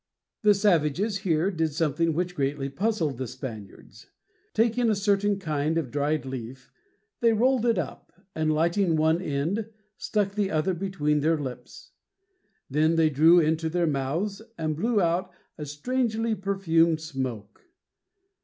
The 0.41 0.55
savages 0.55 1.19
here 1.19 1.51
did 1.51 1.73
something 1.73 2.15
which 2.15 2.33
greatly 2.33 2.69
puzzled 2.69 3.19
the 3.19 3.27
Spaniards. 3.27 4.07
Taking 4.55 4.89
a 4.89 4.95
certain 4.95 5.37
kind 5.37 5.77
of 5.77 5.91
dried 5.91 6.25
leaf, 6.25 6.71
they 7.19 7.33
rolled 7.33 7.67
it 7.67 7.77
up, 7.77 8.11
and, 8.33 8.51
lighting 8.51 8.95
one 8.95 9.21
end, 9.21 9.69
stuck 9.97 10.33
the 10.33 10.49
other 10.49 10.73
between 10.73 11.19
their 11.19 11.37
lips. 11.37 11.91
Then 12.67 12.95
they 12.95 13.11
drew 13.11 13.39
into 13.39 13.69
their 13.69 13.85
mouths 13.85 14.41
and 14.57 14.75
blew 14.75 14.99
out 14.99 15.31
a 15.59 15.67
strangely 15.67 16.33
perfumed 16.33 16.99
smoke! 16.99 17.65